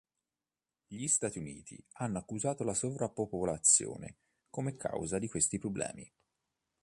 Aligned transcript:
Gli 0.87 1.05
Stati 1.05 1.37
Uniti 1.37 1.79
hanno 1.97 2.17
accusato 2.17 2.63
la 2.63 2.73
sovrappopolazione 2.73 4.15
come 4.49 4.75
causa 4.75 5.19
di 5.19 5.29
questi 5.29 5.59
problemi. 5.59 6.11